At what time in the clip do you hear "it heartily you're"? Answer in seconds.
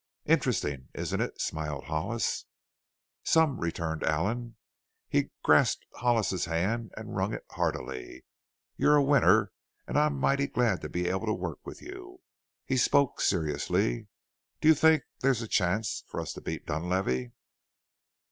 7.35-8.95